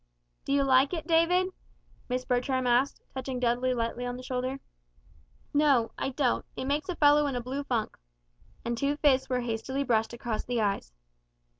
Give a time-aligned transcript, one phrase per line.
[0.45, 1.53] "Do you like it, David?"
[2.09, 4.59] Miss Bertram asked, touching Dudley lightly on the shoulder.
[5.53, 7.95] "No I don't it makes a fellow in a blue funk."
[8.65, 10.91] And two fists were hastily brushed across the eyes.